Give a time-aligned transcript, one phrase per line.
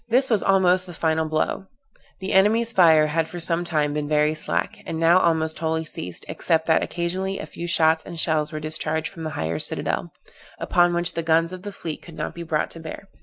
[0.09, 1.67] This was almost the final blow;
[2.21, 6.25] the enemy's fire had for some time been very slack, and now almost wholly ceased,
[6.27, 10.11] except that occasionally a few shots and shells were discharged from the higher citadel,
[10.57, 13.09] upon which the guns of the fleet could not be brought to bear.